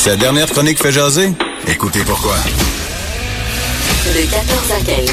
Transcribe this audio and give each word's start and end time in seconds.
Sa 0.00 0.16
dernière 0.16 0.46
chronique 0.46 0.82
fait 0.82 0.92
jaser? 0.92 1.30
Écoutez 1.68 2.00
pourquoi. 2.06 2.34
De 4.06 4.30
14 4.30 4.72
à 4.72 4.82
15. 4.82 5.10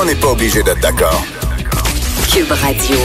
On 0.00 0.04
n'est 0.04 0.14
pas 0.14 0.28
obligé 0.28 0.62
d'être 0.62 0.78
d'accord. 0.78 1.24
Cube 2.32 2.52
Radio. 2.52 2.98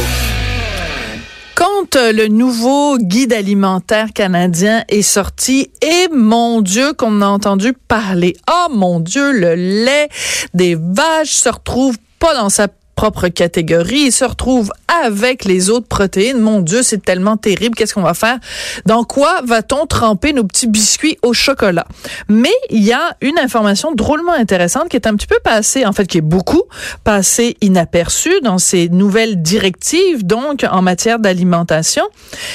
Quand 1.55 1.95
euh, 1.95 2.11
le 2.11 2.27
nouveau 2.27 2.99
guide 2.99 3.33
alimentaire 3.33 4.13
canadien 4.13 4.83
est 4.89 5.01
sorti, 5.01 5.71
et 5.81 6.07
mon 6.13 6.61
Dieu 6.61 6.93
qu'on 6.93 7.23
a 7.23 7.27
entendu 7.27 7.73
parler. 7.73 8.37
Oh 8.47 8.67
mon 8.71 8.99
Dieu, 8.99 9.31
le 9.31 9.55
lait 9.55 10.09
des 10.53 10.75
vaches 10.75 11.31
se 11.31 11.49
retrouve 11.49 11.97
pas 12.19 12.35
dans 12.35 12.49
sa 12.49 12.67
propre 12.97 13.27
catégorie. 13.29 14.07
Il 14.07 14.11
se 14.11 14.25
retrouve 14.25 14.71
avec 15.03 15.45
les 15.45 15.69
autres 15.69 15.87
protéines. 15.87 16.39
Mon 16.39 16.61
Dieu, 16.61 16.81
c'est 16.81 17.03
tellement 17.03 17.37
terrible. 17.37 17.75
Qu'est-ce 17.75 17.93
qu'on 17.93 18.01
va 18.01 18.15
faire? 18.15 18.39
Dans 18.85 19.03
quoi 19.03 19.41
va-t-on 19.45 19.85
tremper 19.85 20.33
nos 20.33 20.43
petits 20.43 20.67
biscuits 20.67 21.17
au 21.21 21.31
chocolat? 21.31 21.85
Mais 22.27 22.51
il 22.71 22.83
y 22.83 22.93
a 22.93 23.15
une 23.21 23.37
information 23.37 23.91
drôlement 23.93 24.33
intéressante 24.33 24.89
qui 24.89 24.97
est 24.97 25.07
un 25.07 25.15
petit 25.15 25.27
peu 25.27 25.37
passée, 25.43 25.85
en 25.85 25.93
fait, 25.93 26.07
qui 26.07 26.17
est 26.17 26.21
beaucoup 26.21 26.63
passée 27.03 27.55
inaperçue 27.61 28.41
dans 28.41 28.57
ces 28.57 28.89
nouvelles 28.89 29.41
directives, 29.41 30.25
donc, 30.25 30.65
en 30.69 30.81
matière 30.81 31.19
d'alimentation. 31.19 32.03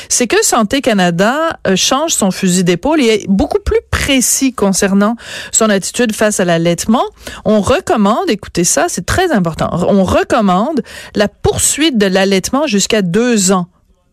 C'est 0.09 0.27
que 0.27 0.43
Santé 0.45 0.81
Canada 0.81 1.59
euh, 1.69 1.77
change 1.77 2.13
son 2.13 2.33
fusil 2.33 2.65
d'épaule 2.65 3.01
et 3.01 3.07
est 3.07 3.27
beaucoup 3.29 3.61
plus 3.65 3.81
précis 4.03 4.53
concernant 4.53 5.15
son 5.53 5.71
attitude 5.71 6.13
face 6.13 6.41
à 6.41 6.45
l'allaitement. 6.45 7.05
On 7.45 7.61
recommande, 7.61 8.29
écoutez 8.29 8.65
ça, 8.65 8.87
c'est 8.89 9.07
très 9.07 9.31
important, 9.31 9.71
on 9.89 10.03
recommande 10.03 10.83
la 11.15 11.29
poursuite 11.29 11.99
de 11.99 12.07
l'allaitement 12.07 12.67
jusqu'à 12.67 13.01
deux 13.01 13.53
ans 13.53 13.69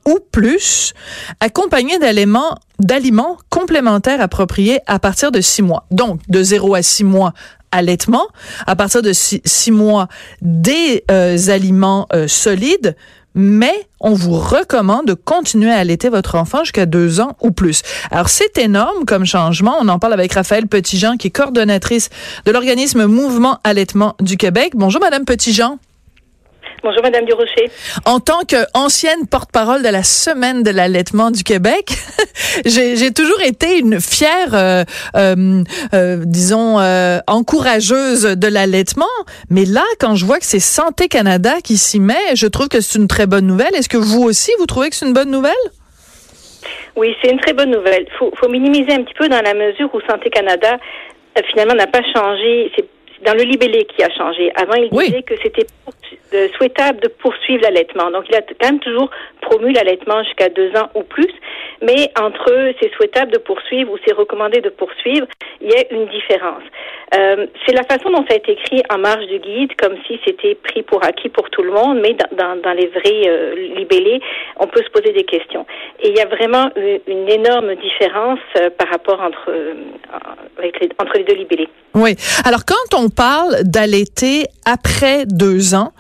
ou 0.08 0.20
plus, 0.32 0.94
accompagné 1.40 1.98
d'aliments 1.98 2.56
d'aliments 2.80 3.38
complémentaires 3.50 4.22
appropriés 4.22 4.80
à 4.86 5.00
partir 5.00 5.32
de 5.32 5.42
six 5.42 5.62
mois. 5.62 5.86
Donc, 5.92 6.22
de 6.30 6.42
zéro 6.42 6.76
à 6.76 6.82
six 6.82 7.04
mois, 7.04 7.34
allaitement. 7.72 8.28
À 8.68 8.76
partir 8.76 9.02
de 9.02 9.12
six, 9.12 9.72
mois, 9.72 10.08
des 10.42 11.04
euh, 11.12 11.38
aliments 11.50 12.08
euh, 12.14 12.28
solides 12.28 12.96
mais 13.40 13.88
on 14.02 14.14
vous 14.14 14.38
recommande 14.38 15.06
de 15.08 15.14
continuer 15.14 15.72
à 15.72 15.78
allaiter 15.78 16.10
votre 16.10 16.36
enfant 16.36 16.66
jusqu'à 16.66 16.86
deux 16.86 17.22
ans 17.22 17.38
ou 17.40 17.52
plus. 17.52 17.84
Alors, 18.12 18.28
c'est 18.28 18.58
énorme 18.58 19.06
comme 19.06 19.26
changement. 19.26 19.78
On 19.80 19.88
en 19.88 19.98
parle 19.98 20.14
avec 20.14 20.34
Raphaël 20.34 20.68
Petitjean, 20.68 21.16
qui 21.16 21.28
est 21.28 21.32
coordonnatrice 21.32 22.10
de 22.46 22.52
l'organisme 22.52 23.06
Mouvement 23.06 23.60
Allaitement 23.64 24.16
du 24.20 24.36
Québec. 24.36 24.74
Bonjour, 24.76 25.00
Madame 25.00 25.24
Petitjean. 25.24 25.80
Bonjour, 26.82 27.04
Madame 27.04 27.26
Durocher. 27.26 27.70
En 28.06 28.20
tant 28.20 28.40
qu'ancienne 28.48 29.28
porte-parole 29.30 29.84
de 29.84 29.90
la 29.90 30.04
Semaine 30.04 30.64
de 30.64 30.72
l'allaitement 30.72 31.30
du 31.30 31.44
Québec, 31.44 31.92
j'ai 32.66 33.12
toujours 33.12 33.42
été 33.42 33.80
une 33.80 34.00
fière, 34.00 34.54
euh, 34.54 34.84
euh, 35.18 35.64
euh, 35.94 36.24
disons, 36.26 36.78
encourageuse 37.28 38.24
de 38.24 38.48
l'allaitement. 38.48 39.06
Mais 39.50 39.66
là, 39.66 39.84
quand 40.00 40.16
je 40.16 40.26
vois 40.26 40.40
que 40.40 40.46
c'est 40.46 40.62
Santé 40.62 41.10
Canada 41.10 41.56
qui 41.62 41.76
s'y 41.76 42.00
met, 42.00 42.36
je 42.36 42.48
trouve 42.48 42.70
que 42.70 42.80
c'est 42.80 42.98
une 42.98 43.08
très 43.08 43.28
bonne 43.28 43.46
nouvelle. 43.46 43.76
Est-ce 43.76 43.90
que 43.90 43.98
vous 43.98 44.24
aussi, 44.24 44.52
vous 44.60 44.66
trouvez 44.66 44.90
que 44.90 44.96
c'est 44.96 45.06
une 45.06 45.14
bonne 45.14 45.32
nouvelle? 45.32 45.54
Oui, 46.96 47.14
c'est 47.22 47.32
une 47.32 47.40
très 47.40 47.54
bonne 47.54 47.72
nouvelle. 47.72 48.06
Il 48.08 48.18
faut, 48.18 48.32
faut, 48.40 48.50
minimiser 48.50 48.94
un 48.94 49.04
petit 49.04 49.14
peu 49.16 49.28
dans 49.28 49.42
la 49.42 49.54
mesure 49.54 49.90
où 49.94 50.00
Santé 50.10 50.30
Canada, 50.30 50.78
finalement, 51.52 51.76
n'a 51.76 51.88
pas 51.88 52.02
changé. 52.14 52.72
C'est 52.76 52.88
dans 53.26 53.34
le 53.34 53.44
libellé 53.44 53.86
qui 53.86 54.04
a 54.04 54.10
changé. 54.10 54.52
Avant, 54.56 54.76
il 54.76 54.90
disait 54.90 55.24
que 55.24 55.36
c'était 55.42 55.68
souhaitable 56.58 57.00
de 57.02 57.08
poursuivre 57.08 57.64
l'allaitement. 57.64 58.12
Donc, 58.12 58.26
il 58.30 58.36
a 58.36 58.42
quand 58.42 58.72
même 58.72 58.80
toujours 58.80 59.10
promu 59.42 59.72
l'allaitement 59.72 60.24
jusqu'à 60.24 60.50
deux 60.50 60.70
ans 60.76 60.90
ou 60.96 61.04
plus. 61.04 61.34
Mais 61.82 62.12
entre 62.20 62.74
c'est 62.80 62.94
souhaitable 62.96 63.32
de 63.32 63.38
poursuivre 63.38 63.92
ou 63.92 63.98
c'est 64.06 64.14
recommandé 64.14 64.60
de 64.62 64.70
poursuivre, 64.70 65.28
il 65.62 65.70
y 65.70 65.76
a 65.76 65.84
une 65.92 66.08
différence. 66.08 66.64
Euh, 67.16 67.48
c'est 67.66 67.74
la 67.74 67.84
façon 67.84 68.10
dont 68.12 68.26
ça 68.28 68.34
a 68.34 68.36
été 68.36 68.52
écrit 68.52 68.84
en 68.90 68.98
marge 68.98 69.26
du 69.28 69.40
guide, 69.40 69.76
comme 69.78 69.96
si 70.06 70.20
c'était 70.26 70.56
pris 70.56 70.84
pour 70.84 71.04
acquis 71.04 71.30
pour 71.30 71.50
tout 71.50 71.64
le 71.64 71.72
monde, 71.72 72.00
mais 72.02 72.14
dans, 72.14 72.38
dans, 72.38 72.62
dans 72.62 72.74
les 72.74 72.88
vrais 72.88 73.28
euh, 73.28 73.56
libellés, 73.76 74.22
on 74.58 74.68
peut 74.68 74.84
se 74.84 74.90
poser 74.90 75.14
des 75.14 75.24
questions. 75.24 75.66
Et 76.02 76.10
il 76.10 76.18
y 76.18 76.22
a 76.22 76.26
vraiment 76.26 76.70
une, 76.76 77.00
une 77.08 77.30
énorme 77.30 77.76
différence 77.76 78.40
euh, 78.58 78.70
par 78.70 78.90
rapport 78.90 79.22
entre, 79.22 79.50
euh, 79.50 79.74
avec 80.58 80.80
les, 80.82 80.90
entre 81.00 81.14
les 81.18 81.24
deux 81.24 81.36
libellés. 81.36 81.70
Oui. 81.96 82.16
Alors, 82.46 82.66
quand 82.66 83.00
on 83.00 83.09
parle 83.10 83.64
d'allaiter 83.64 84.48
après 84.66 85.26
deux 85.26 85.74
ans, 85.74 85.94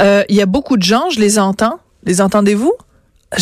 euh, 0.00 0.22
il 0.28 0.36
y 0.36 0.42
a 0.42 0.46
beaucoup 0.46 0.76
de 0.76 0.82
gens, 0.82 1.10
je 1.10 1.20
les 1.20 1.38
entends. 1.38 1.78
Les 2.04 2.20
entendez-vous? 2.20 2.72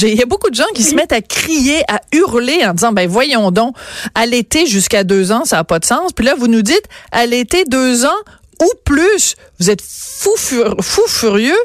Il 0.01 0.15
y 0.15 0.23
a 0.23 0.27
beaucoup 0.27 0.49
de 0.49 0.55
gens 0.55 0.65
qui 0.75 0.83
se 0.83 0.95
mettent 0.95 1.13
à 1.13 1.21
crier, 1.21 1.83
à 1.89 2.01
hurler 2.13 2.65
en 2.65 2.73
disant, 2.73 2.93
ben 2.93 3.09
voyons 3.09 3.51
donc, 3.51 3.77
allaiter 4.15 4.67
jusqu'à 4.67 5.05
deux 5.05 5.31
ans, 5.31 5.45
ça 5.45 5.57
n'a 5.57 5.65
pas 5.65 5.79
de 5.79 5.85
sens. 5.85 6.13
Puis 6.13 6.25
là, 6.25 6.35
vous 6.37 6.49
nous 6.49 6.63
dites, 6.63 6.85
allaiter 7.13 7.65
deux 7.65 8.07
ans 8.07 8.21
ou 8.63 8.71
plus. 8.85 9.37
Vous 9.61 9.71
êtes 9.71 9.83
fou, 9.83 10.31
fou 10.37 11.03
furieux. 11.07 11.57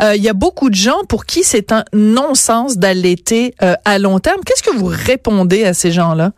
Euh, 0.00 0.16
il 0.16 0.22
y 0.22 0.28
a 0.28 0.32
beaucoup 0.32 0.70
de 0.70 0.74
gens 0.74 1.04
pour 1.08 1.24
qui 1.24 1.44
c'est 1.44 1.72
un 1.72 1.84
non-sens 1.92 2.78
d'allaiter 2.78 3.54
euh, 3.62 3.74
à 3.84 3.98
long 3.98 4.18
terme. 4.18 4.40
Qu'est-ce 4.44 4.62
que 4.62 4.74
vous 4.74 4.90
répondez 4.92 5.64
à 5.64 5.72
ces 5.72 5.92
gens-là? 5.92 6.32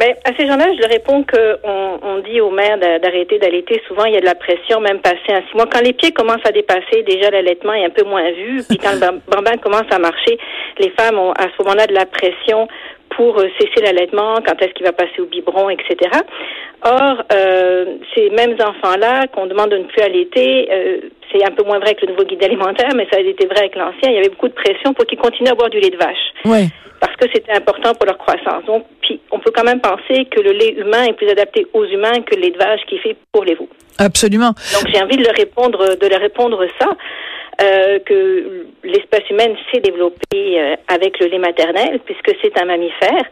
Mais 0.00 0.16
à 0.24 0.34
ces 0.34 0.46
gens-là, 0.46 0.66
je 0.74 0.80
leur 0.80 0.88
réponds 0.88 1.24
qu'on 1.24 2.00
on 2.02 2.18
dit 2.20 2.40
aux 2.40 2.50
mères 2.50 2.78
d'arrêter 2.78 3.38
d'allaiter. 3.38 3.82
Souvent, 3.86 4.06
il 4.06 4.14
y 4.14 4.16
a 4.16 4.20
de 4.20 4.24
la 4.24 4.34
pression, 4.34 4.80
même 4.80 5.00
passé 5.00 5.28
un 5.28 5.42
six 5.42 5.54
mois. 5.54 5.66
Quand 5.70 5.82
les 5.82 5.92
pieds 5.92 6.12
commencent 6.12 6.46
à 6.46 6.52
dépasser, 6.52 7.02
déjà 7.06 7.30
l'allaitement 7.30 7.74
est 7.74 7.84
un 7.84 7.90
peu 7.90 8.04
moins 8.04 8.30
vu. 8.32 8.62
Puis 8.66 8.78
quand 8.78 8.92
le 8.92 9.20
bambin 9.30 9.58
commence 9.58 9.90
à 9.90 9.98
marcher, 9.98 10.38
les 10.78 10.88
femmes 10.98 11.18
ont 11.18 11.32
à 11.32 11.48
ce 11.54 11.62
moment-là 11.62 11.86
de 11.86 11.92
la 11.92 12.06
pression 12.06 12.66
pour 13.20 13.38
euh, 13.38 13.48
cesser 13.58 13.84
l'allaitement, 13.84 14.36
quand 14.36 14.54
est-ce 14.62 14.72
qu'il 14.72 14.86
va 14.86 14.92
passer 14.92 15.20
au 15.20 15.26
biberon, 15.26 15.68
etc. 15.68 16.10
Or, 16.82 17.22
euh, 17.34 17.84
ces 18.14 18.30
mêmes 18.30 18.56
enfants-là 18.58 19.26
qu'on 19.26 19.44
demande 19.44 19.68
de 19.68 19.76
ne 19.76 19.84
plus 19.84 20.00
allaiter, 20.00 20.68
euh, 20.72 21.00
c'est 21.30 21.44
un 21.44 21.50
peu 21.50 21.62
moins 21.64 21.80
vrai 21.80 21.94
que 21.94 22.06
le 22.06 22.12
nouveau 22.12 22.24
guide 22.24 22.42
alimentaire, 22.42 22.88
mais 22.96 23.06
ça 23.12 23.18
a 23.18 23.20
été 23.20 23.46
vrai 23.46 23.58
avec 23.58 23.76
l'ancien. 23.76 24.08
Il 24.08 24.14
y 24.14 24.18
avait 24.18 24.30
beaucoup 24.30 24.48
de 24.48 24.54
pression 24.54 24.94
pour 24.94 25.04
qu'ils 25.04 25.18
continuent 25.18 25.50
à 25.50 25.54
boire 25.54 25.68
du 25.68 25.78
lait 25.78 25.90
de 25.90 25.98
vache. 25.98 26.32
Oui. 26.46 26.70
Parce 26.98 27.14
que 27.16 27.26
c'était 27.34 27.52
important 27.52 27.92
pour 27.92 28.06
leur 28.06 28.16
croissance. 28.16 28.64
Donc, 28.64 28.86
puis, 29.02 29.20
on 29.30 29.38
peut 29.38 29.52
quand 29.54 29.64
même 29.64 29.82
penser 29.82 30.24
que 30.24 30.40
le 30.40 30.52
lait 30.52 30.72
humain 30.78 31.04
est 31.04 31.12
plus 31.12 31.28
adapté 31.28 31.66
aux 31.74 31.84
humains 31.84 32.22
que 32.24 32.34
le 32.36 32.40
lait 32.40 32.50
de 32.52 32.58
vache 32.58 32.80
qui 32.88 32.94
est 32.94 33.00
fait 33.00 33.16
pour 33.32 33.44
les 33.44 33.54
veaux. 33.54 33.68
Absolument. 33.98 34.54
Donc, 34.72 34.88
j'ai 34.90 35.02
envie 35.02 35.18
de 35.18 35.24
leur 35.24 35.36
répondre, 35.36 35.94
de 35.94 36.06
leur 36.06 36.20
répondre 36.20 36.64
ça. 36.80 36.88
Euh, 37.62 37.98
que 37.98 38.66
l'espèce 38.84 39.28
humaine 39.28 39.54
s'est 39.70 39.80
développée 39.80 40.58
euh, 40.58 40.76
avec 40.88 41.20
le 41.20 41.26
lait 41.26 41.38
maternel, 41.38 42.00
puisque 42.06 42.34
c'est 42.40 42.58
un 42.58 42.64
mammifère, 42.64 43.24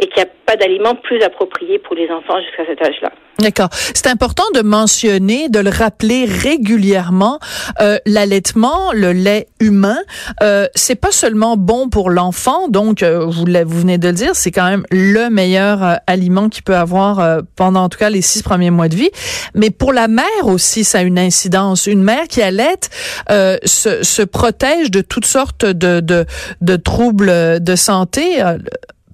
et 0.00 0.06
qu'il 0.06 0.22
n'y 0.22 0.28
a 0.28 0.32
pas 0.46 0.56
d'aliment 0.56 0.94
plus 0.94 1.22
approprié 1.22 1.78
pour 1.78 1.94
les 1.94 2.10
enfants 2.10 2.40
jusqu'à 2.40 2.64
cet 2.64 2.80
âge-là. 2.80 3.12
D'accord. 3.40 3.68
C'est 3.94 4.06
important 4.06 4.44
de 4.54 4.60
mentionner, 4.60 5.48
de 5.48 5.58
le 5.58 5.70
rappeler 5.70 6.24
régulièrement. 6.24 7.40
Euh, 7.80 7.98
L'allaitement, 8.06 8.92
le 8.92 9.12
lait 9.12 9.48
humain, 9.58 9.98
euh, 10.42 10.68
c'est 10.76 10.94
pas 10.94 11.10
seulement 11.10 11.56
bon 11.56 11.88
pour 11.88 12.10
l'enfant. 12.10 12.68
Donc, 12.68 13.02
euh, 13.02 13.24
vous, 13.24 13.44
vous 13.44 13.78
venez 13.80 13.98
de 13.98 14.08
le 14.08 14.14
dire, 14.14 14.30
c'est 14.34 14.52
quand 14.52 14.68
même 14.68 14.84
le 14.92 15.30
meilleur 15.30 15.82
euh, 15.82 15.94
aliment 16.06 16.48
qu'il 16.48 16.62
peut 16.62 16.76
avoir 16.76 17.18
euh, 17.18 17.40
pendant 17.56 17.84
en 17.84 17.88
tout 17.88 17.98
cas 17.98 18.08
les 18.08 18.22
six 18.22 18.42
premiers 18.42 18.70
mois 18.70 18.88
de 18.88 18.94
vie. 18.94 19.10
Mais 19.54 19.70
pour 19.70 19.92
la 19.92 20.06
mère 20.06 20.44
aussi, 20.44 20.84
ça 20.84 20.98
a 20.98 21.02
une 21.02 21.18
incidence. 21.18 21.86
Une 21.88 22.02
mère 22.02 22.28
qui 22.28 22.40
allaite 22.40 22.90
se, 23.28 24.02
se, 24.02 24.22
protège 24.22 24.90
de 24.90 25.00
toutes 25.00 25.26
sortes 25.26 25.64
de, 25.64 26.00
de, 26.00 26.24
de 26.60 26.76
troubles 26.76 27.60
de 27.60 27.76
santé 27.76 28.42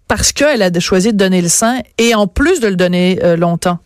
parce 0.08 0.32
qu'elle 0.32 0.62
a 0.62 0.70
choisi 0.78 1.12
de 1.12 1.16
donner 1.16 1.42
le 1.42 1.48
sein 1.48 1.78
et 1.98 2.14
en 2.14 2.26
plus 2.26 2.60
de 2.60 2.68
le 2.68 2.76
donner 2.76 3.18
longtemps. 3.36 3.78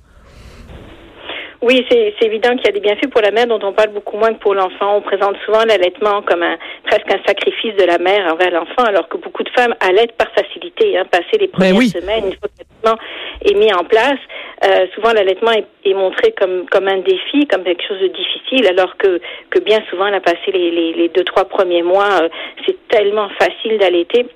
Oui, 1.64 1.82
c'est 1.90 2.12
évident 2.20 2.50
qu'il 2.56 2.66
y 2.66 2.68
a 2.68 2.72
des 2.72 2.80
bienfaits 2.80 3.08
pour 3.10 3.22
la 3.22 3.30
mère 3.30 3.46
dont 3.46 3.58
on 3.62 3.72
parle 3.72 3.88
beaucoup 3.88 4.18
moins 4.18 4.34
que 4.34 4.38
pour 4.38 4.52
l'enfant. 4.52 4.98
On 4.98 5.00
présente 5.00 5.34
souvent 5.46 5.64
l'allaitement 5.64 6.20
comme 6.20 6.42
un 6.42 6.58
presque 6.84 7.10
un 7.10 7.22
sacrifice 7.26 7.74
de 7.76 7.84
la 7.84 7.96
mère 7.96 8.30
envers 8.30 8.50
l'enfant, 8.50 8.84
alors 8.84 9.08
que 9.08 9.16
beaucoup 9.16 9.42
de 9.42 9.48
femmes 9.48 9.74
allaitent 9.80 10.14
par 10.18 10.30
facilité. 10.32 10.98
Hein, 10.98 11.06
passer 11.10 11.38
les 11.40 11.48
premières 11.48 11.80
semaines, 11.80 12.26
une 12.26 12.36
fois 12.36 12.50
que 12.50 12.60
l'allaitement 12.60 13.02
est 13.46 13.54
mis 13.54 13.72
en 13.72 13.82
place, 13.84 14.18
euh, 14.66 14.86
souvent 14.94 15.14
l'allaitement 15.14 15.52
est, 15.52 15.64
est, 15.86 15.94
montré 15.94 16.32
comme 16.32 16.66
comme 16.66 16.86
un 16.86 16.98
défi, 16.98 17.46
comme 17.46 17.64
quelque 17.64 17.88
chose 17.88 18.00
de 18.00 18.08
difficile, 18.08 18.66
alors 18.66 18.98
que 18.98 19.18
que 19.48 19.58
bien 19.60 19.80
souvent, 19.88 20.08
elle 20.08 20.16
a 20.16 20.20
passé 20.20 20.52
les, 20.52 20.70
les, 20.70 20.92
les 20.92 21.08
deux 21.08 21.24
trois 21.24 21.46
premiers 21.46 21.82
mois, 21.82 22.24
euh, 22.24 22.28
c'est 22.66 22.76
tellement 22.88 23.30
facile 23.40 23.78
d'allaiter. 23.78 24.26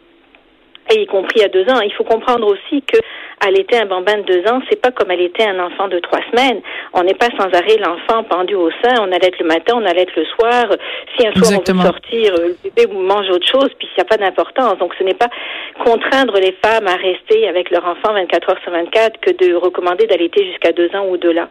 Et 0.91 1.03
y 1.03 1.07
compris 1.07 1.43
à 1.43 1.49
deux 1.49 1.69
ans. 1.69 1.81
Il 1.81 1.93
faut 1.93 2.05
comprendre 2.05 2.47
aussi 2.47 2.83
que 2.83 2.99
allaiter 3.41 3.79
un 3.79 3.87
bambin 3.87 4.19
de 4.19 4.23
deux 4.23 4.47
ans, 4.51 4.61
c'est 4.69 4.81
pas 4.81 4.91
comme 4.91 5.11
allaiter 5.11 5.45
un 5.45 5.59
enfant 5.59 5.89
de 5.89 5.99
trois 6.01 6.21
semaines. 6.31 6.61
On 6.93 7.03
n'est 7.03 7.15
pas 7.15 7.29
sans 7.39 7.47
arrêt 7.47 7.77
l'enfant 7.79 8.25
pendu 8.25 8.55
au 8.55 8.71
sein, 8.83 8.95
on 9.01 9.13
allait 9.13 9.33
le 9.39 9.47
matin, 9.47 9.75
on 9.77 9.85
allait 9.85 10.07
le 10.17 10.25
soir. 10.25 10.67
Si 11.17 11.27
un 11.27 11.33
soir 11.33 11.61
on 11.67 11.73
veut 11.73 11.83
sortir, 11.83 12.35
euh, 12.35 12.49
le 12.49 12.71
bébé 12.71 12.93
mange 12.93 13.29
autre 13.31 13.47
chose, 13.47 13.71
puis 13.79 13.89
il 13.91 13.99
n'y 13.99 14.03
a 14.03 14.05
pas 14.05 14.17
d'importance. 14.17 14.79
Donc 14.79 14.95
ce 14.99 15.05
n'est 15.05 15.15
pas 15.15 15.29
contraindre 15.85 16.35
les 16.35 16.57
femmes 16.65 16.87
à 16.87 16.97
rester 16.97 17.49
avec 17.49 17.71
leur 17.71 17.85
enfant 17.85 18.13
24 18.13 18.51
heures 18.51 18.61
sur 18.63 18.73
24 18.73 19.21
que 19.21 19.31
de 19.31 19.55
recommander 19.55 20.07
d'allaiter 20.07 20.45
jusqu'à 20.47 20.73
deux 20.73 20.91
ans 20.95 21.05
ou 21.07 21.15
au-delà. 21.15 21.49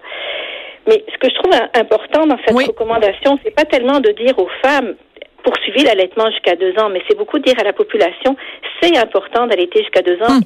Mais 0.87 1.03
ce 1.11 1.17
que 1.17 1.29
je 1.29 1.35
trouve 1.35 1.53
important 1.75 2.25
dans 2.27 2.37
cette 2.45 2.55
recommandation, 2.55 3.37
c'est 3.43 3.53
pas 3.53 3.65
tellement 3.65 3.99
de 3.99 4.11
dire 4.11 4.39
aux 4.39 4.49
femmes 4.63 4.95
poursuivez 5.43 5.83
l'allaitement 5.83 6.29
jusqu'à 6.31 6.55
deux 6.55 6.73
ans, 6.79 6.89
mais 6.89 7.01
c'est 7.07 7.17
beaucoup 7.17 7.39
dire 7.39 7.55
à 7.59 7.63
la 7.63 7.73
population, 7.73 8.35
c'est 8.81 8.97
important 8.97 9.47
d'allaiter 9.47 9.79
jusqu'à 9.79 10.01
deux 10.01 10.17
ans. 10.21 10.37
Hum. 10.37 10.41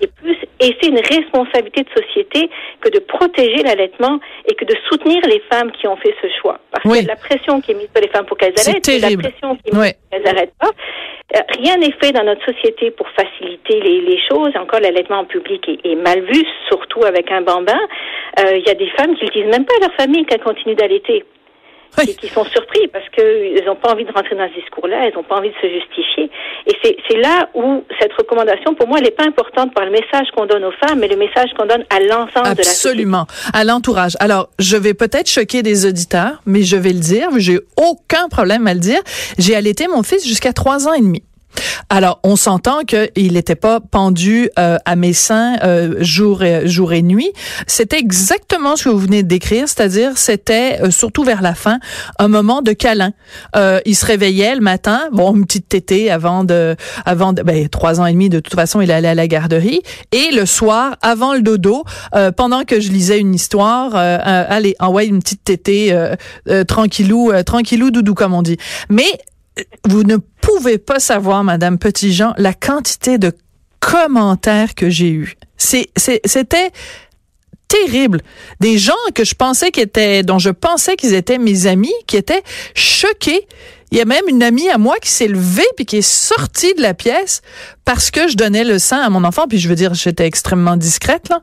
Et 0.00 0.06
plus, 0.06 0.36
et 0.60 0.76
c'est 0.80 0.88
une 0.88 1.00
responsabilité 1.00 1.82
de 1.82 2.02
société 2.02 2.50
que 2.80 2.88
de 2.88 2.98
protéger 3.00 3.62
l'allaitement 3.62 4.20
et 4.46 4.54
que 4.54 4.64
de 4.64 4.74
soutenir 4.88 5.20
les 5.26 5.42
femmes 5.50 5.70
qui 5.72 5.86
ont 5.86 5.96
fait 5.96 6.14
ce 6.22 6.28
choix. 6.40 6.58
Parce 6.70 6.84
que 6.84 7.06
la 7.06 7.16
pression 7.16 7.60
qui 7.60 7.72
est 7.72 7.74
mise 7.74 7.88
sur 7.92 8.02
les 8.02 8.08
femmes 8.08 8.26
pour 8.26 8.36
qu'elles 8.36 8.54
allaitent, 8.58 8.86
la 8.86 9.30
pression 9.30 9.56
qui 9.56 9.70
est 9.70 9.74
mise 9.74 9.92
pour 9.94 10.10
qu'elles 10.10 10.22
n'arrêtent 10.22 10.54
pas. 10.58 10.70
Euh, 11.36 11.40
rien 11.58 11.76
n'est 11.76 11.92
fait 12.02 12.12
dans 12.12 12.24
notre 12.24 12.44
société 12.46 12.90
pour 12.90 13.06
faciliter 13.10 13.80
les, 13.80 14.00
les 14.00 14.18
choses. 14.30 14.50
Encore, 14.56 14.80
l'allaitement 14.80 15.18
en 15.18 15.24
public 15.26 15.68
est, 15.84 15.94
mal 15.94 16.22
vu, 16.22 16.42
surtout 16.68 17.04
avec 17.04 17.30
un 17.30 17.42
bambin. 17.42 17.78
Euh, 18.40 18.56
il 18.56 18.66
y 18.66 18.70
a 18.70 18.74
des 18.74 18.88
femmes 18.96 19.14
qui 19.16 19.26
ne 19.26 19.30
disent 19.30 19.52
même 19.52 19.66
pas 19.66 19.74
à 19.76 19.88
leur 19.88 19.94
famille 19.94 20.24
qu'elles 20.24 20.42
continuent 20.42 20.76
d'allaiter 20.76 21.24
et 22.00 22.14
qui 22.14 22.28
sont 22.28 22.44
surpris 22.44 22.88
parce 22.88 23.08
qu'ils 23.10 23.64
n'ont 23.66 23.76
pas 23.76 23.92
envie 23.92 24.04
de 24.04 24.12
rentrer 24.12 24.36
dans 24.36 24.48
ce 24.48 24.60
discours-là, 24.60 25.08
ils 25.08 25.14
n'ont 25.14 25.22
pas 25.22 25.36
envie 25.36 25.50
de 25.50 25.54
se 25.60 25.68
justifier. 25.68 26.30
Et 26.66 26.76
c'est 27.08 27.16
là 27.16 27.48
où 27.54 27.84
cette 28.00 28.12
recommandation, 28.12 28.74
pour 28.74 28.88
moi, 28.88 28.98
elle 28.98 29.04
n'est 29.04 29.10
pas 29.10 29.24
importante 29.24 29.74
par 29.74 29.84
le 29.84 29.90
message 29.90 30.28
qu'on 30.36 30.46
donne 30.46 30.64
aux 30.64 30.72
femmes, 30.72 30.98
mais 31.00 31.08
le 31.08 31.16
message 31.16 31.50
qu'on 31.58 31.66
donne 31.66 31.84
à 31.90 32.00
l'ensemble 32.00 32.56
de 32.56 32.62
la 32.62 32.70
Absolument, 32.70 33.26
à 33.52 33.64
l'entourage. 33.64 34.16
Alors, 34.20 34.48
je 34.58 34.76
vais 34.76 34.94
peut-être 34.94 35.28
choquer 35.28 35.62
des 35.62 35.86
auditeurs, 35.86 36.40
mais 36.46 36.62
je 36.62 36.76
vais 36.76 36.92
le 36.92 37.00
dire, 37.00 37.28
j'ai 37.36 37.58
aucun 37.76 38.28
problème 38.28 38.66
à 38.66 38.74
le 38.74 38.80
dire. 38.80 39.00
J'ai 39.38 39.54
allaité 39.56 39.88
mon 39.88 40.02
fils 40.02 40.26
jusqu'à 40.26 40.52
trois 40.52 40.88
ans 40.88 40.92
et 40.92 41.00
demi. 41.00 41.22
Alors, 41.90 42.20
on 42.22 42.36
s'entend 42.36 42.80
qu'il 42.82 43.32
n'était 43.32 43.54
pas 43.54 43.80
pendu 43.80 44.50
euh, 44.58 44.76
à 44.84 44.94
mes 44.94 45.14
seins 45.14 45.56
euh, 45.62 45.96
jour, 46.00 46.42
et, 46.42 46.68
jour 46.68 46.92
et 46.92 47.02
nuit. 47.02 47.32
C'était 47.66 47.98
exactement 47.98 48.76
ce 48.76 48.84
que 48.84 48.88
vous 48.90 48.98
venez 48.98 49.22
de 49.22 49.28
décrire, 49.28 49.68
c'est-à-dire 49.68 50.18
c'était 50.18 50.80
euh, 50.82 50.90
surtout 50.90 51.24
vers 51.24 51.40
la 51.40 51.54
fin 51.54 51.78
un 52.18 52.28
moment 52.28 52.60
de 52.60 52.72
câlin. 52.72 53.12
il 53.86 53.96
se 53.96 54.04
réveillait 54.04 54.54
le 54.54 54.60
matin, 54.60 55.08
bon 55.12 55.34
une 55.34 55.46
petite 55.46 55.68
tétée 55.68 56.10
avant 56.10 56.44
de, 56.44 56.76
avant 57.04 57.32
de, 57.32 57.42
ben, 57.42 57.68
trois 57.68 58.00
ans 58.00 58.06
et 58.06 58.12
demi 58.12 58.28
de 58.28 58.40
toute 58.40 58.54
façon 58.54 58.80
il 58.80 58.90
allait 58.90 59.08
à 59.08 59.14
la 59.14 59.28
garderie 59.28 59.82
et 60.12 60.30
le 60.32 60.46
soir 60.46 60.96
avant 61.02 61.34
le 61.34 61.40
dodo, 61.42 61.84
pendant 62.36 62.64
que 62.64 62.80
je 62.80 62.90
lisais 62.90 63.18
une 63.18 63.34
histoire, 63.34 63.94
allez 63.94 64.74
envoie 64.80 65.04
une 65.04 65.20
petite 65.20 65.44
tétée 65.44 65.96
tranquillou, 66.66 67.32
tranquillou 67.44 67.90
doudou 67.90 68.14
comme 68.14 68.34
on 68.34 68.42
dit. 68.42 68.58
Mais 68.88 69.18
vous 69.84 70.02
ne 70.04 70.16
pouvez 70.16 70.78
pas 70.78 71.00
savoir, 71.00 71.44
Madame 71.44 71.78
Petitjean, 71.78 72.34
la 72.36 72.54
quantité 72.54 73.18
de 73.18 73.32
commentaires 73.80 74.74
que 74.74 74.90
j'ai 74.90 75.10
eus. 75.10 75.36
c'était 75.56 76.70
terrible. 77.68 78.22
Des 78.60 78.78
gens 78.78 78.94
que 79.14 79.24
je 79.24 79.34
pensais 79.34 79.70
qui 79.70 79.80
étaient, 79.80 80.22
dont 80.22 80.38
je 80.38 80.50
pensais 80.50 80.96
qu'ils 80.96 81.14
étaient 81.14 81.38
mes 81.38 81.66
amis, 81.66 81.92
qui 82.06 82.16
étaient 82.16 82.42
choqués. 82.74 83.46
Il 83.90 83.98
y 83.98 84.00
a 84.00 84.04
même 84.04 84.24
une 84.28 84.42
amie 84.42 84.68
à 84.68 84.78
moi 84.78 84.96
qui 85.00 85.10
s'est 85.10 85.28
levée 85.28 85.66
puis 85.76 85.86
qui 85.86 85.98
est 85.98 86.02
sortie 86.02 86.74
de 86.74 86.82
la 86.82 86.94
pièce 86.94 87.40
parce 87.84 88.10
que 88.10 88.28
je 88.28 88.36
donnais 88.36 88.64
le 88.64 88.78
sein 88.78 89.00
à 89.00 89.08
mon 89.08 89.24
enfant. 89.24 89.46
Puis 89.48 89.58
je 89.58 89.68
veux 89.68 89.74
dire, 89.74 89.94
j'étais 89.94 90.26
extrêmement 90.26 90.76
discrète 90.76 91.28
là. 91.28 91.40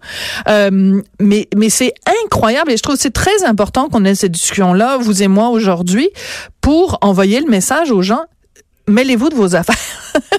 Euh, 0.47 1.01
mais 1.19 1.47
mais 1.55 1.69
c'est 1.69 1.93
incroyable 2.23 2.71
et 2.71 2.77
je 2.77 2.83
trouve 2.83 2.95
que 2.95 3.01
c'est 3.01 3.13
très 3.13 3.43
important 3.43 3.89
qu'on 3.89 4.05
ait 4.05 4.15
cette 4.15 4.31
discussion 4.31 4.73
là, 4.73 4.97
vous 4.97 5.23
et 5.23 5.27
moi 5.27 5.49
aujourd'hui, 5.49 6.09
pour 6.61 6.97
envoyer 7.01 7.39
le 7.39 7.49
message 7.49 7.91
aux 7.91 8.01
gens 8.01 8.25
mêlez-vous 8.87 9.29
de 9.29 9.35
vos 9.35 9.55
affaires. 9.55 9.75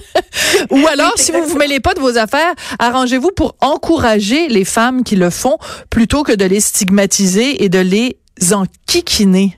Ou 0.71 0.87
alors, 0.87 1.13
si 1.17 1.31
vous 1.31 1.43
vous 1.43 1.57
mêlez 1.57 1.79
pas 1.79 1.93
de 1.93 1.99
vos 1.99 2.17
affaires, 2.17 2.53
arrangez-vous 2.79 3.31
pour 3.35 3.55
encourager 3.61 4.47
les 4.47 4.65
femmes 4.65 5.03
qui 5.03 5.15
le 5.15 5.29
font 5.29 5.57
plutôt 5.89 6.23
que 6.23 6.31
de 6.31 6.45
les 6.45 6.59
stigmatiser 6.59 7.63
et 7.63 7.69
de 7.69 7.79
les 7.79 8.17
enquiquiner. 8.51 9.57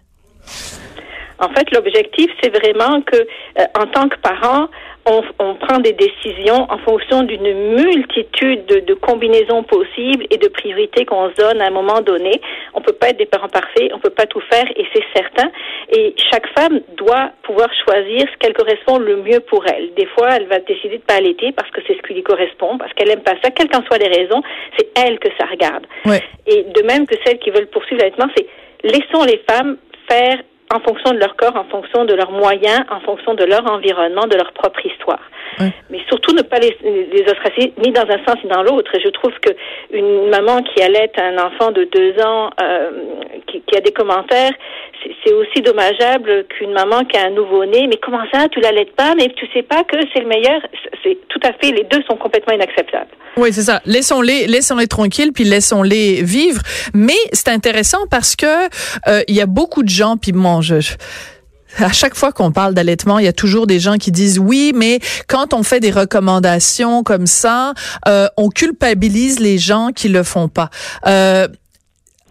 En 1.39 1.49
fait, 1.49 1.71
l'objectif, 1.71 2.29
c'est 2.41 2.55
vraiment 2.55 3.01
que, 3.01 3.15
euh, 3.15 3.63
en 3.79 3.87
tant 3.87 4.09
que 4.09 4.17
parent, 4.17 4.67
on, 5.05 5.23
on, 5.39 5.55
prend 5.55 5.79
des 5.79 5.93
décisions 5.93 6.67
en 6.69 6.77
fonction 6.79 7.23
d'une 7.23 7.73
multitude 7.75 8.65
de, 8.65 8.79
de, 8.81 8.93
combinaisons 8.93 9.63
possibles 9.63 10.25
et 10.29 10.37
de 10.37 10.47
priorités 10.49 11.05
qu'on 11.05 11.29
se 11.29 11.35
donne 11.35 11.61
à 11.61 11.67
un 11.67 11.71
moment 11.71 12.01
donné. 12.01 12.41
On 12.73 12.81
peut 12.81 12.93
pas 12.93 13.09
être 13.09 13.17
des 13.17 13.25
parents 13.25 13.47
parfaits, 13.47 13.91
on 13.93 13.99
peut 13.99 14.09
pas 14.09 14.25
tout 14.25 14.41
faire 14.51 14.65
et 14.75 14.85
c'est 14.93 15.03
certain. 15.15 15.49
Et 15.95 16.13
chaque 16.31 16.47
femme 16.57 16.81
doit 16.97 17.31
pouvoir 17.43 17.69
choisir 17.85 18.27
ce 18.31 18.37
qu'elle 18.37 18.53
correspond 18.53 18.99
le 18.99 19.17
mieux 19.23 19.39
pour 19.39 19.65
elle. 19.65 19.93
Des 19.95 20.05
fois, 20.07 20.29
elle 20.35 20.47
va 20.47 20.59
décider 20.59 20.97
de 20.97 21.03
pas 21.03 21.15
allaiter 21.15 21.53
parce 21.53 21.71
que 21.71 21.81
c'est 21.87 21.95
ce 21.95 22.01
qui 22.01 22.13
lui 22.13 22.23
correspond, 22.23 22.77
parce 22.77 22.93
qu'elle 22.93 23.09
aime 23.09 23.23
pas 23.23 23.35
ça. 23.41 23.49
Quelles 23.51 23.69
qu'en 23.69 23.83
soient 23.85 23.97
les 23.97 24.09
raisons, 24.09 24.43
c'est 24.77 24.89
elle 24.95 25.17
que 25.19 25.29
ça 25.39 25.45
regarde. 25.45 25.87
Ouais. 26.05 26.21
Et 26.45 26.63
de 26.63 26.81
même 26.83 27.07
que 27.07 27.15
celles 27.25 27.39
qui 27.39 27.49
veulent 27.49 27.67
poursuivre 27.67 28.01
l'allaitement, 28.01 28.27
c'est 28.35 28.45
laissons 28.83 29.23
les 29.23 29.41
femmes 29.49 29.77
faire 30.09 30.39
en 30.73 30.79
fonction 30.81 31.11
de 31.11 31.17
leur 31.17 31.35
corps, 31.35 31.55
en 31.55 31.65
fonction 31.65 32.05
de 32.05 32.13
leurs 32.13 32.31
moyens, 32.31 32.81
en 32.89 32.99
fonction 33.01 33.33
de 33.33 33.43
leur 33.43 33.65
environnement, 33.71 34.27
de 34.27 34.35
leur 34.35 34.51
propre 34.53 34.85
histoire. 34.85 35.21
Mais 35.89 35.99
surtout 36.07 36.33
ne 36.33 36.41
pas 36.41 36.59
les, 36.59 36.77
les 36.83 37.23
ostraciser 37.23 37.73
ni 37.83 37.91
dans 37.91 38.03
un 38.03 38.23
sens 38.25 38.37
ni 38.43 38.49
dans 38.49 38.63
l'autre. 38.63 38.91
Et 38.95 39.01
je 39.01 39.09
trouve 39.09 39.33
que 39.41 39.49
une 39.91 40.29
maman 40.29 40.61
qui 40.61 40.81
allait 40.81 41.11
un 41.17 41.37
enfant 41.37 41.71
de 41.71 41.83
deux 41.85 42.13
ans, 42.23 42.49
euh, 42.61 42.91
qui, 43.47 43.61
qui, 43.61 43.75
a 43.75 43.81
des 43.81 43.91
commentaires, 43.91 44.51
c'est 45.23 45.33
aussi 45.33 45.61
dommageable 45.61 46.45
qu'une 46.49 46.71
maman 46.71 47.03
qui 47.05 47.17
a 47.17 47.25
un 47.25 47.31
nouveau-né. 47.31 47.87
Mais 47.87 47.97
comment 47.97 48.23
ça, 48.31 48.47
tu 48.49 48.59
l'allaites 48.59 48.95
pas, 48.95 49.15
mais 49.15 49.29
tu 49.35 49.47
sais 49.53 49.63
pas 49.63 49.83
que 49.83 49.97
c'est 50.13 50.21
le 50.21 50.27
meilleur? 50.27 50.61
C'est 51.03 51.17
tout 51.29 51.39
à 51.43 51.53
fait, 51.53 51.71
les 51.71 51.83
deux 51.83 52.03
sont 52.09 52.17
complètement 52.17 52.53
inacceptables. 52.53 53.09
Oui, 53.37 53.53
c'est 53.53 53.61
ça. 53.61 53.81
Laissons-les, 53.85 54.47
laissons-les 54.47 54.87
tranquilles, 54.87 55.31
puis 55.33 55.43
laissons-les 55.43 56.23
vivre. 56.23 56.61
Mais 56.93 57.17
c'est 57.31 57.49
intéressant 57.49 58.05
parce 58.09 58.35
que 58.35 58.65
euh, 59.07 59.21
il 59.27 59.35
y 59.35 59.41
a 59.41 59.45
beaucoup 59.45 59.83
de 59.83 59.89
gens, 59.89 60.17
puis 60.17 60.33
à 61.77 61.91
chaque 61.91 62.15
fois 62.15 62.31
qu'on 62.31 62.51
parle 62.51 62.73
d'allaitement, 62.73 63.19
il 63.19 63.25
y 63.25 63.29
a 63.29 63.33
toujours 63.33 63.67
des 63.67 63.79
gens 63.79 63.97
qui 63.97 64.11
disent 64.11 64.39
oui, 64.39 64.73
mais 64.75 64.99
quand 65.27 65.53
on 65.53 65.63
fait 65.63 65.79
des 65.79 65.91
recommandations 65.91 67.03
comme 67.03 67.27
ça, 67.27 67.73
euh, 68.07 68.27
on 68.37 68.49
culpabilise 68.49 69.39
les 69.39 69.57
gens 69.57 69.89
qui 69.95 70.09
le 70.09 70.23
font 70.23 70.47
pas. 70.47 70.69
Euh, 71.05 71.47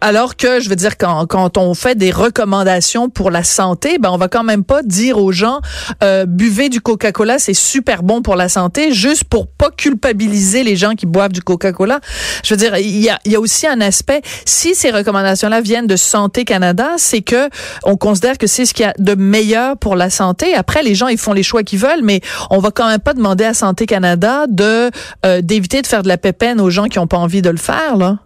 alors 0.01 0.37
que, 0.37 0.61
je 0.61 0.69
veux 0.69 0.77
dire, 0.77 0.97
quand, 0.97 1.27
quand 1.27 1.59
on 1.59 1.75
fait 1.75 1.97
des 1.97 2.11
recommandations 2.11 3.09
pour 3.09 3.31
la 3.31 3.43
santé, 3.43 3.99
ben 3.99 4.11
on 4.11 4.17
va 4.17 4.29
quand 4.29 4.45
même 4.45 4.65
pas 4.65 4.83
dire 4.83 5.19
aux 5.19 5.33
gens 5.33 5.61
euh, 6.03 6.27
buvez 6.27 6.69
du 6.69 6.81
Coca-Cola, 6.81 7.39
c'est 7.39 7.55
super 7.55 8.03
bon 8.03 8.23
pour 8.23 8.37
la 8.37 8.49
santé, 8.49 8.93
juste 8.93 9.25
pour 9.25 9.47
pas 9.49 9.71
culpabiliser 9.71 10.63
les 10.63 10.77
gens 10.77 10.95
qui 10.95 11.07
boivent 11.07 11.33
du 11.33 11.43
Coca-Cola. 11.43 12.01
Je 12.45 12.55
veux 12.55 12.59
dire, 12.59 12.77
il 12.77 12.99
y 12.99 13.09
a, 13.09 13.19
y 13.25 13.35
a 13.35 13.41
aussi 13.41 13.67
un 13.67 13.81
aspect. 13.81 14.23
Si 14.45 14.75
ces 14.75 14.91
recommandations-là 14.91 15.61
viennent 15.61 15.87
de 15.87 15.97
Santé 15.97 16.45
Canada, 16.45 16.93
c'est 16.97 17.23
que 17.23 17.49
on 17.83 17.97
considère 17.97 18.39
que 18.39 18.47
c'est 18.47 18.67
ce 18.67 18.75
qu'il 18.75 18.87
y 18.87 18.89
a 18.89 18.95
de 18.99 19.15
meilleur 19.15 19.77
pour 19.77 19.97
la 19.97 20.11
santé. 20.11 20.55
Après, 20.55 20.83
les 20.83 20.95
gens 20.95 21.09
ils 21.09 21.19
font 21.19 21.33
les 21.33 21.43
choix 21.43 21.63
qu'ils 21.63 21.81
veulent, 21.81 22.03
mais 22.03 22.21
on 22.51 22.59
va 22.59 22.71
quand 22.71 22.89
même 22.89 23.01
pas 23.01 23.15
demander 23.15 23.45
à 23.45 23.55
Santé 23.55 23.87
Canada 23.87 24.47
de 24.49 24.91
euh, 25.27 25.41
d'éviter 25.43 25.83
de 25.83 25.87
faire 25.87 26.03
de 26.03 26.09
la 26.09 26.19
pépène 26.19 26.61
aux 26.61 26.71
gens 26.71 26.85
qui 26.85 26.99
ont 26.99 27.07
pas 27.07 27.19
envie 27.19 27.43
de 27.43 27.51
le 27.51 27.57
faire, 27.57 27.97
là. 27.97 28.19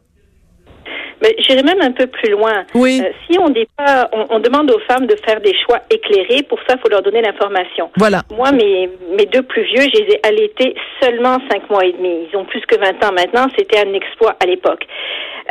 Mais 1.22 1.34
j'irai 1.38 1.62
même 1.62 1.80
un 1.80 1.92
peu 1.92 2.06
plus 2.06 2.30
loin. 2.30 2.64
Oui. 2.74 3.00
Euh, 3.02 3.10
si 3.26 3.38
on 3.38 3.48
dit 3.50 3.66
pas, 3.76 4.10
on, 4.12 4.26
on, 4.30 4.40
demande 4.40 4.70
aux 4.70 4.80
femmes 4.80 5.06
de 5.06 5.16
faire 5.24 5.40
des 5.40 5.54
choix 5.64 5.78
éclairés. 5.90 6.42
Pour 6.42 6.58
ça, 6.68 6.74
il 6.76 6.80
faut 6.80 6.88
leur 6.88 7.02
donner 7.02 7.22
l'information. 7.22 7.90
Voilà. 7.96 8.22
Moi, 8.36 8.50
mes, 8.52 8.90
mes 9.16 9.26
deux 9.26 9.42
plus 9.42 9.62
vieux, 9.62 9.82
je 9.82 10.02
les 10.02 10.14
ai 10.14 10.20
allaités 10.26 10.74
seulement 11.00 11.38
cinq 11.50 11.70
mois 11.70 11.84
et 11.84 11.92
demi. 11.92 12.26
Ils 12.30 12.36
ont 12.36 12.44
plus 12.44 12.60
que 12.66 12.76
20 12.76 13.04
ans 13.04 13.12
maintenant. 13.12 13.46
C'était 13.56 13.78
un 13.78 13.92
exploit 13.94 14.36
à 14.42 14.46
l'époque. 14.46 14.84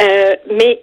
Euh, 0.01 0.35
mais 0.51 0.81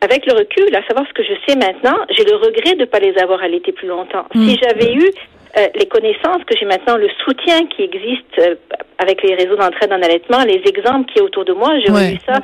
avec 0.00 0.26
le 0.26 0.32
recul, 0.32 0.74
à 0.74 0.84
savoir 0.86 1.06
ce 1.06 1.12
que 1.12 1.22
je 1.22 1.34
sais 1.46 1.56
maintenant, 1.56 1.96
j'ai 2.10 2.24
le 2.24 2.34
regret 2.36 2.74
de 2.74 2.80
ne 2.80 2.84
pas 2.86 2.98
les 2.98 3.16
avoir 3.18 3.42
allaités 3.42 3.72
plus 3.72 3.86
longtemps. 3.86 4.26
Si 4.32 4.38
mmh. 4.38 4.56
j'avais 4.60 4.92
eu 4.94 5.10
euh, 5.58 5.66
les 5.74 5.86
connaissances 5.86 6.42
que 6.46 6.56
j'ai 6.58 6.64
maintenant, 6.64 6.96
le 6.96 7.08
soutien 7.24 7.66
qui 7.66 7.82
existe 7.82 8.38
euh, 8.38 8.54
avec 8.98 9.22
les 9.22 9.34
réseaux 9.34 9.56
d'entraide 9.56 9.92
en 9.92 10.02
allaitement, 10.02 10.42
les 10.44 10.62
exemples 10.64 11.12
qui 11.12 11.18
est 11.18 11.22
autour 11.22 11.44
de 11.44 11.52
moi, 11.52 11.78
j'ai 11.84 11.92
ouais. 11.92 12.12
vu 12.12 12.18
ça 12.26 12.40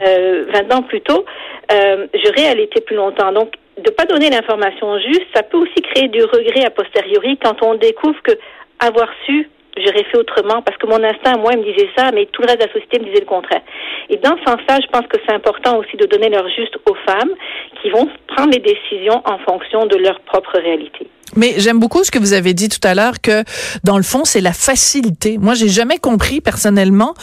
euh, 0.00 0.46
20 0.52 0.74
ans 0.74 0.82
plus 0.82 1.00
tôt, 1.00 1.24
euh, 1.72 2.06
j'aurais 2.14 2.48
allaité 2.48 2.80
plus 2.80 2.96
longtemps. 2.96 3.32
Donc, 3.32 3.54
de 3.78 3.90
pas 3.90 4.04
donner 4.04 4.30
l'information 4.30 4.98
juste, 4.98 5.26
ça 5.34 5.42
peut 5.42 5.58
aussi 5.58 5.80
créer 5.82 6.08
du 6.08 6.22
regret 6.24 6.64
a 6.64 6.70
posteriori 6.70 7.38
quand 7.42 7.62
on 7.62 7.74
découvre 7.74 8.20
que 8.22 8.32
avoir 8.80 9.08
su 9.26 9.48
j'aurais 9.76 10.04
fait 10.04 10.18
autrement 10.18 10.62
parce 10.62 10.76
que 10.76 10.86
mon 10.86 11.02
instinct, 11.02 11.38
moi, 11.38 11.56
me 11.56 11.64
disait 11.64 11.90
ça, 11.96 12.10
mais 12.12 12.26
tout 12.26 12.42
le 12.42 12.48
reste 12.48 12.60
de 12.60 12.66
la 12.66 12.72
société 12.72 12.98
me 12.98 13.04
disait 13.04 13.20
le 13.20 13.26
contraire. 13.26 13.62
Et 14.10 14.16
dans 14.16 14.36
ce 14.36 14.44
sens-là, 14.44 14.78
je 14.82 14.86
pense 14.88 15.06
que 15.06 15.18
c'est 15.26 15.34
important 15.34 15.78
aussi 15.78 15.96
de 15.96 16.06
donner 16.06 16.28
leur 16.28 16.48
juste 16.48 16.76
aux 16.86 16.94
femmes 17.06 17.32
qui 17.80 17.90
vont 17.90 18.08
prendre 18.28 18.52
les 18.52 18.60
décisions 18.60 19.22
en 19.24 19.38
fonction 19.38 19.86
de 19.86 19.96
leur 19.96 20.20
propre 20.20 20.58
réalité. 20.58 21.06
Mais 21.36 21.54
j'aime 21.58 21.78
beaucoup 21.78 22.04
ce 22.04 22.10
que 22.10 22.18
vous 22.18 22.32
avez 22.32 22.54
dit 22.54 22.68
tout 22.68 22.86
à 22.86 22.94
l'heure 22.94 23.20
que 23.20 23.44
dans 23.84 23.96
le 23.96 24.02
fond 24.02 24.24
c'est 24.24 24.40
la 24.40 24.52
facilité. 24.52 25.38
Moi 25.38 25.54
j'ai 25.54 25.68
jamais 25.68 25.98
compris 25.98 26.40
personnellement 26.40 27.14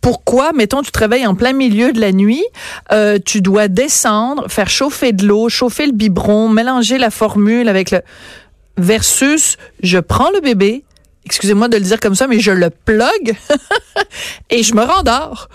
pourquoi 0.00 0.52
mettons 0.52 0.82
tu 0.82 0.90
travailles 0.90 1.26
en 1.26 1.34
plein 1.34 1.52
milieu 1.52 1.92
de 1.92 2.00
la 2.00 2.12
nuit, 2.12 2.44
euh, 2.92 3.18
tu 3.24 3.40
dois 3.40 3.68
descendre, 3.68 4.48
faire 4.48 4.70
chauffer 4.70 5.12
de 5.12 5.26
l'eau, 5.26 5.48
chauffer 5.48 5.86
le 5.86 5.92
biberon, 5.92 6.48
mélanger 6.48 6.98
la 6.98 7.10
formule 7.10 7.68
avec 7.68 7.90
le 7.90 8.02
versus 8.78 9.56
je 9.82 9.98
prends 9.98 10.30
le 10.30 10.40
bébé, 10.40 10.84
excusez-moi 11.26 11.68
de 11.68 11.76
le 11.76 11.82
dire 11.82 12.00
comme 12.00 12.14
ça, 12.14 12.26
mais 12.26 12.40
je 12.40 12.52
le 12.52 12.70
plug 12.70 13.34
et 14.50 14.62
je 14.62 14.74
me 14.74 14.82
rendors. 14.82 15.48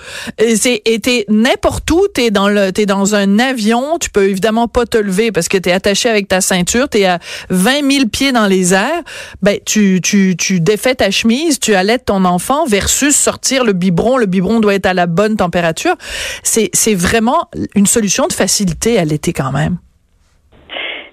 C'est 0.55 0.83
t'es 1.01 1.25
n'importe 1.29 1.89
où, 1.89 2.07
t'es 2.13 2.29
dans 2.29 2.49
le 2.49 2.71
t'es 2.71 2.85
dans 2.85 3.15
un 3.15 3.39
avion, 3.39 3.97
tu 3.97 4.09
peux 4.09 4.29
évidemment 4.29 4.67
pas 4.67 4.85
te 4.85 4.97
lever 4.97 5.31
parce 5.31 5.47
que 5.47 5.57
t'es 5.57 5.71
attaché 5.71 6.09
avec 6.09 6.27
ta 6.27 6.41
ceinture, 6.41 6.89
t'es 6.89 7.05
à 7.05 7.19
20 7.49 7.89
000 7.89 8.05
pieds 8.07 8.31
dans 8.31 8.47
les 8.47 8.73
airs. 8.73 9.01
Ben 9.41 9.57
tu 9.65 10.01
tu 10.03 10.35
tu 10.37 10.59
défais 10.59 10.95
ta 10.95 11.09
chemise, 11.09 11.59
tu 11.59 11.73
allaites 11.73 12.05
ton 12.05 12.25
enfant 12.25 12.65
versus 12.65 13.15
sortir 13.15 13.63
le 13.63 13.73
biberon. 13.73 14.17
Le 14.17 14.25
biberon 14.25 14.59
doit 14.59 14.75
être 14.75 14.85
à 14.85 14.93
la 14.93 15.07
bonne 15.07 15.37
température. 15.37 15.95
C'est 16.43 16.69
c'est 16.73 16.95
vraiment 16.95 17.49
une 17.75 17.87
solution 17.87 18.27
de 18.27 18.33
facilité 18.33 18.99
à 18.99 19.05
l'été 19.05 19.31
quand 19.31 19.51
même. 19.51 19.77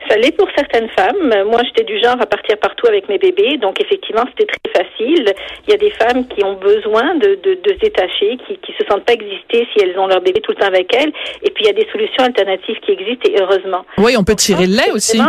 Ça 0.08 0.16
l'est 0.16 0.36
pour 0.36 0.48
certaines 0.56 0.88
femmes. 0.90 1.34
Moi, 1.50 1.60
j'étais 1.64 1.84
du 1.84 1.98
genre 2.00 2.16
à 2.20 2.26
partir 2.26 2.56
partout 2.58 2.86
avec 2.86 3.08
mes 3.08 3.18
bébés, 3.18 3.58
donc 3.58 3.80
effectivement, 3.80 4.24
c'était 4.30 4.46
très 4.46 4.82
facile. 4.82 5.32
Il 5.66 5.70
y 5.70 5.74
a 5.74 5.76
des 5.76 5.90
femmes 5.90 6.26
qui 6.28 6.44
ont 6.44 6.54
besoin 6.54 7.14
de, 7.16 7.38
de, 7.42 7.54
de 7.62 7.74
se 7.74 7.78
détacher, 7.80 8.38
qui 8.46 8.56
qui 8.58 8.72
se 8.78 8.84
sentent 8.88 9.04
pas 9.04 9.14
exister 9.14 9.66
si 9.72 9.82
elles 9.82 9.98
ont 9.98 10.06
leur 10.06 10.20
bébé 10.20 10.40
tout 10.40 10.52
le 10.52 10.56
temps 10.56 10.66
avec 10.66 10.94
elles. 10.94 11.12
Et 11.42 11.50
puis, 11.50 11.64
il 11.64 11.66
y 11.66 11.70
a 11.70 11.72
des 11.72 11.88
solutions 11.92 12.24
alternatives 12.24 12.78
qui 12.80 12.92
existent, 12.92 13.28
et 13.28 13.40
heureusement. 13.40 13.84
Oui, 13.98 14.16
on 14.16 14.24
peut 14.24 14.34
tirer 14.34 14.66
le 14.66 14.76
lait 14.76 14.90
aussi. 14.92 15.20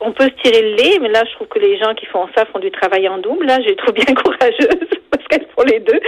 On 0.00 0.12
peut 0.12 0.24
se 0.24 0.42
tirer 0.42 0.62
le 0.62 0.76
lait, 0.76 0.98
mais 1.00 1.08
là, 1.08 1.22
je 1.28 1.34
trouve 1.34 1.48
que 1.48 1.58
les 1.58 1.78
gens 1.78 1.94
qui 1.94 2.06
font 2.06 2.26
ça 2.36 2.44
font 2.46 2.58
du 2.58 2.70
travail 2.70 3.08
en 3.08 3.18
double. 3.18 3.46
Là, 3.46 3.58
je 3.60 3.68
les 3.68 3.76
trouve 3.76 3.94
bien 3.94 4.14
courageuses 4.14 4.88
parce 5.10 5.26
qu'elles 5.28 5.46
font 5.54 5.62
les 5.62 5.80
deux. 5.80 6.00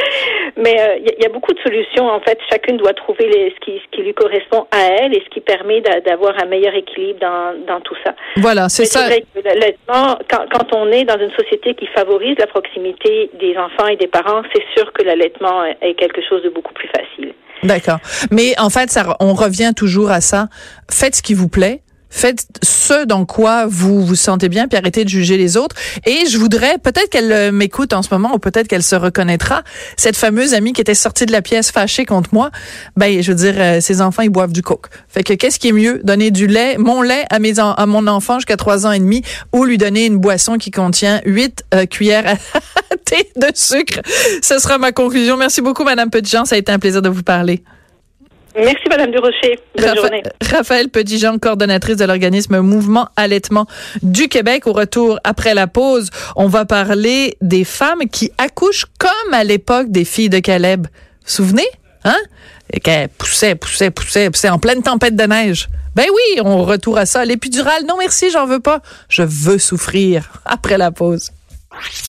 Mais 0.57 0.81
euh, 0.81 0.97
il 0.99 1.15
y, 1.19 1.23
y, 1.23 1.27
a 1.27 1.29
beaucoup 1.29 1.53
de 1.53 1.61
solutions. 1.61 2.09
En 2.09 2.21
fait, 2.21 2.39
chacune 2.51 2.77
doit 2.79 2.95
trouver 2.95 3.29
les, 3.29 3.55
ce, 3.55 3.61
qui, 3.65 3.79
ce 3.79 3.97
qui 3.97 4.03
lui 4.03 4.15
correspond 4.15 4.67
à 4.71 4.81
elle 4.99 5.15
et 5.15 5.23
ce 5.25 5.31
qui 5.31 5.41
permet 5.41 5.81
d'avoir 5.81 6.35
un 6.43 6.47
meilleur 6.47 6.75
équilibre 6.75 7.21
dans, 7.21 7.55
dans 7.67 7.81
tout 7.81 7.97
ça. 8.05 8.15
Voilà, 8.37 8.69
c'est 8.69 8.87
ça. 8.87 9.07
Vrai 9.07 9.25
que 9.35 9.41
l'allaitement, 9.45 10.19
quand, 10.31 10.45
quand 10.51 10.75
on 10.75 10.91
est 10.91 11.05
dans 11.05 11.19
une 11.19 11.33
société 11.33 11.75
qui 11.75 11.87
favorise 11.89 12.37
la 12.39 12.47
proximité 12.47 13.31
des 13.39 13.57
enfants 13.57 13.87
et 13.89 13.97
des 13.97 14.09
parents, 14.09 14.43
c'est 14.55 14.65
sûr 14.77 14.93
que 14.93 15.03
l'allaitement 15.03 15.65
est 15.65 15.95
quelque 15.95 16.23
chose 16.29 16.43
de 16.43 16.49
beaucoup 16.49 16.73
plus 16.73 16.89
facile. 16.89 17.35
D'accord. 17.63 17.99
Mais 18.31 18.59
en 18.59 18.71
fait, 18.71 18.91
ça, 18.91 19.17
on 19.21 19.35
revient 19.35 19.73
toujours 19.77 20.11
à 20.11 20.21
ça. 20.21 20.49
Faites 20.91 21.17
ce 21.17 21.23
qui 21.23 21.35
vous 21.35 21.49
plaît 21.49 21.83
Faites 22.15 22.47
ce 22.63 23.07
dans 23.07 23.25
quoi 23.25 23.65
vous 23.67 24.05
vous 24.05 24.15
sentez 24.15 24.51
bien, 24.51 24.69
puis 24.69 24.77
arrêtez 24.77 25.03
de 25.03 25.09
juger 25.09 25.39
les 25.39 25.57
autres. 25.57 25.75
Et 26.05 26.27
je 26.31 26.37
voudrais, 26.37 26.77
peut-être 26.77 27.09
qu'elle 27.09 27.33
euh, 27.33 27.53
m'écoute 27.53 27.95
en 27.95 28.03
ce 28.03 28.11
moment, 28.13 28.35
ou 28.35 28.39
peut-être 28.39 28.69
qu'elle 28.69 28.83
se 28.83 28.95
reconnaîtra, 28.95 29.63
cette 29.97 30.17
fameuse 30.17 30.53
amie 30.53 30.75
qui 30.75 30.83
était 30.83 30.95
sortie 30.95 31.25
de 31.25 31.33
la 31.33 31.41
pièce 31.41 31.71
fâchée 31.71 32.05
contre 32.05 32.29
moi. 32.33 32.51
Ben, 32.97 33.23
je 33.23 33.33
veux 33.33 33.37
dire, 33.37 33.55
euh, 33.57 33.81
ses 33.81 34.03
enfants, 34.03 34.23
ils 34.23 34.29
boivent 34.29 34.53
du 34.53 34.61
coke. 34.61 34.89
Fait 35.09 35.23
que 35.23 35.33
qu'est-ce 35.33 35.59
qui 35.59 35.69
est 35.69 35.73
mieux, 35.73 36.03
donner 36.05 36.31
du 36.31 36.47
lait, 36.47 36.77
mon 36.77 37.01
lait 37.01 37.25
à 37.31 37.39
mes 37.39 37.59
à 37.59 37.87
mon 37.87 38.07
enfant 38.07 38.39
jusqu'à 38.39 38.59
trois 38.59 38.87
ans 38.87 38.93
et 38.93 38.99
demi, 38.99 39.23
ou 39.55 39.65
lui 39.65 39.79
donner 39.79 40.05
une 40.05 40.19
boisson 40.19 40.59
qui 40.59 40.71
contient 40.71 41.23
huit 41.25 41.65
euh, 41.73 41.87
cuillères 41.87 42.27
à 42.27 42.97
thé 43.07 43.31
de 43.37 43.49
sucre? 43.55 44.01
Ce 44.43 44.59
sera 44.59 44.77
ma 44.77 44.93
conclusion. 44.93 45.39
Merci 45.39 45.63
beaucoup, 45.63 45.85
Madame 45.85 46.11
Petitjean. 46.11 46.45
Ça 46.45 46.57
a 46.57 46.59
été 46.59 46.71
un 46.71 46.79
plaisir 46.79 47.01
de 47.01 47.09
vous 47.09 47.23
parler. 47.23 47.63
Merci, 48.55 48.83
Madame 48.89 49.11
Durocher. 49.11 49.59
Bonne 49.77 49.87
Rapha 49.87 50.01
journée. 50.01 50.23
Raphaël 50.51 50.89
Petitjean, 50.89 51.39
coordonnatrice 51.39 51.97
de 51.97 52.05
l'organisme 52.05 52.61
Mouvement 52.61 53.09
Allaitement 53.17 53.67
du 54.03 54.29
Québec. 54.29 54.67
Au 54.67 54.73
retour, 54.73 55.19
après 55.25 55.55
la 55.55 55.67
pause, 55.67 56.11
on 56.37 56.49
va 56.49 56.65
parler 56.65 57.37
des 57.41 57.65
femmes 57.65 58.09
qui 58.11 58.31
accouchent 58.39 58.87
comme 58.99 59.33
à 59.33 59.45
l'époque 59.45 59.91
des 59.91 60.05
filles 60.05 60.29
de 60.29 60.39
Caleb. 60.39 60.87
Vous 60.87 60.91
vous 61.27 61.31
souvenez? 61.31 61.67
Hein? 62.05 62.19
Qu'elles 62.83 63.09
poussaient, 63.09 63.55
poussaient, 63.55 63.91
poussaient, 63.91 64.31
poussaient 64.31 64.49
en 64.49 64.59
pleine 64.59 64.83
tempête 64.83 65.17
de 65.17 65.25
neige. 65.25 65.69
Ben 65.95 66.07
oui, 66.13 66.41
on 66.43 66.65
retourne 66.65 66.99
à 66.99 67.07
ça. 67.07 67.25
L'épidural, 67.25 67.85
non 67.87 67.97
merci, 67.99 68.31
j'en 68.31 68.47
veux 68.47 68.61
pas. 68.61 68.81
Je 69.09 69.23
veux 69.23 69.59
souffrir. 69.59 70.31
Après 70.45 70.79
la 70.79 70.91
pause. 70.91 71.31